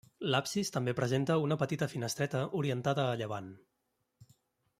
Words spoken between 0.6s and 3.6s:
també presenta una petita finestreta orientada a llevant.